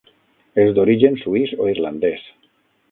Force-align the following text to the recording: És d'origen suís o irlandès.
És 0.63 0.71
d'origen 0.79 1.21
suís 1.25 1.55
o 1.67 1.71
irlandès. 1.77 2.29